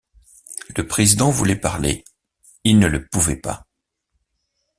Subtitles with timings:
[0.75, 2.03] Le président voulait parler;
[2.63, 3.67] il ne le pouvait pas.